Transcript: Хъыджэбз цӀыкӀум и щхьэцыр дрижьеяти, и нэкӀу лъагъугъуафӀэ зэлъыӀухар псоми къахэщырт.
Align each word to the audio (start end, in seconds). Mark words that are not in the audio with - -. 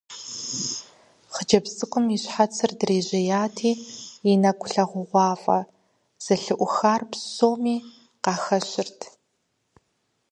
Хъыджэбз 1.33 1.71
цӀыкӀум 1.77 2.05
и 2.15 2.17
щхьэцыр 2.23 2.71
дрижьеяти, 2.79 3.71
и 4.31 4.33
нэкӀу 4.41 4.67
лъагъугъуафӀэ 4.71 5.59
зэлъыӀухар 6.23 7.01
псоми 7.11 7.75
къахэщырт. 8.23 8.99